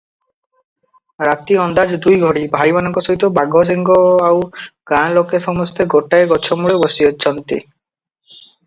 ରାତି 1.27 1.57
ଅନ୍ଦାଜ 1.65 1.99
ଦୁଇଘଡ଼ି, 2.05 2.43
ଭାଇମାନଙ୍କ 2.55 3.03
ସହିତ 3.09 3.31
ବାଘସିଂହ 3.37 3.99
ଆଉ 4.31 4.43
ଗାଁଲୋକେ 4.95 5.45
ସମସ୍ତେ 5.47 5.89
ଗୋଟାଏ 5.97 6.29
ଗଛମୂଳେ 6.35 6.83
ବସିଛନ୍ତି। 6.87 7.63